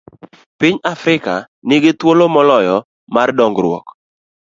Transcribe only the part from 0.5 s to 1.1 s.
Piny mar